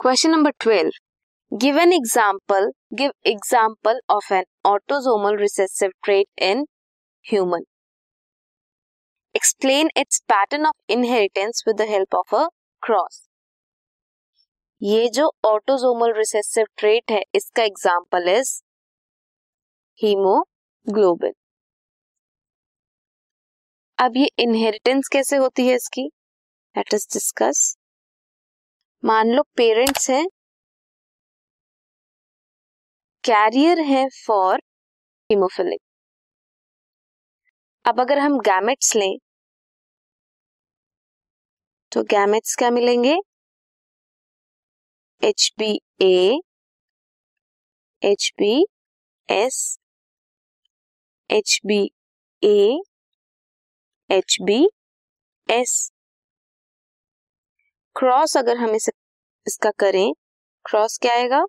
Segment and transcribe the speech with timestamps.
[0.00, 6.64] Question number twelve give an example give example of an autosomal recessive trait in
[7.26, 7.64] human
[9.34, 12.46] explain its pattern of inheritance with the help of a
[12.82, 13.20] cross
[14.82, 18.52] ये जो autosomal recessive trait है, इसका example is
[20.00, 21.32] haemoglobin
[23.98, 26.06] अब ये inheritance कैसे होती है इसकी?
[26.76, 27.76] लेट अस डिस्कस
[29.02, 30.26] मान लो पेरेंट्स हैं।
[33.24, 34.60] कैरियर है फॉर
[35.30, 35.80] हीमोफिलिक
[37.84, 39.16] अब अगर हम गैमेट्स लें
[41.92, 43.16] तो गैमेट्स क्या मिलेंगे?
[45.22, 45.70] H B
[46.02, 46.40] A
[48.02, 48.52] H B
[49.28, 49.56] S
[51.30, 51.80] H B
[52.42, 52.80] A
[54.10, 54.58] H B
[55.48, 55.74] S
[58.00, 58.92] cross अगर हम इसे,
[59.46, 60.12] इसका करें
[60.64, 61.40] क्रॉस क्या आएगा?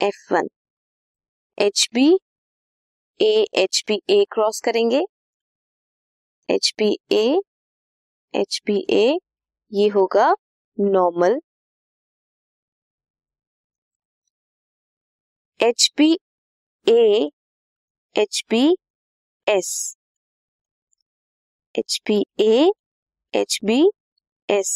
[0.00, 0.48] F one
[1.58, 2.04] H B
[3.20, 3.30] A
[3.62, 5.00] H B A cross करेंगे।
[6.48, 7.24] H B A
[8.34, 9.04] H B A
[9.72, 10.28] ये होगा
[10.78, 11.38] normal
[15.60, 16.12] H B
[16.86, 17.30] A
[18.16, 18.62] H B
[19.46, 19.72] S
[21.74, 22.70] H B A
[23.34, 23.80] H B
[24.48, 24.70] S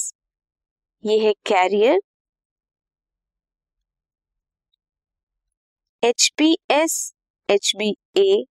[1.05, 1.99] ये है carrier
[6.03, 6.95] H B S
[7.49, 8.45] H B A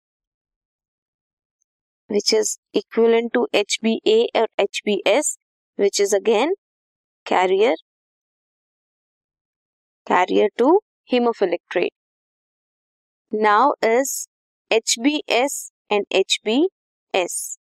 [2.09, 5.37] which is equal to H B A और H B S
[5.79, 6.55] which is again
[7.25, 7.75] carrier
[10.07, 10.77] carrier to
[11.11, 11.91] hemophilic trait
[13.31, 14.15] now is
[14.71, 15.59] H B S
[15.91, 16.65] and H B
[17.13, 17.57] HBS,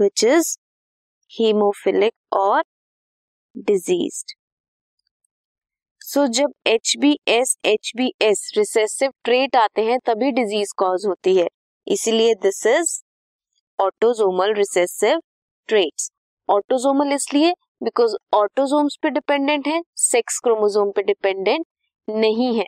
[0.00, 0.58] which is
[1.32, 2.62] hemophilic or
[3.56, 4.36] diseased.
[6.02, 11.04] So जब H B S H B S recessive trait आते हैं, तभी disease cause
[11.06, 11.46] होती है।
[11.86, 12.94] इसीलिए this is
[13.78, 15.20] autosomal recessive
[15.68, 16.10] traits
[16.48, 17.52] autosomal इसलिए
[17.82, 21.66] because autosomes पे dependent है सेक्स क्रोमोजोम पे डिपेंडेंट
[22.08, 22.64] नहीं है।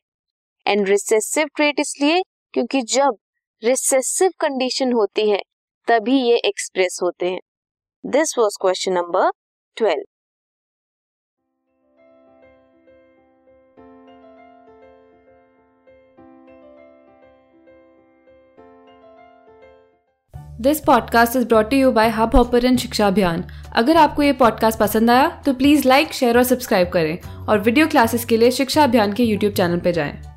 [0.66, 2.22] एंड रिसेसिव ट्रेट इसलिए
[2.54, 3.16] क्योंकि जब
[3.62, 5.40] रिसेसिव कंडीशन होती है
[5.88, 7.40] तभी ये एक्सप्रेस होते हैं।
[8.06, 9.30] This was question number
[9.76, 10.04] twelve
[20.60, 23.44] this podcast is brought you by Hubhopper Shiksha Abhiyan
[23.76, 27.86] अगर आपको ये पॉडकास्ट पसंद आया तो प्लीज़ लाइक शेयर और सब्सक्राइब करें और वीडियो
[27.86, 30.31] क्लासेस के लिए शिक्षा अभियान के यूट्यूब चैनल पर जाएँ।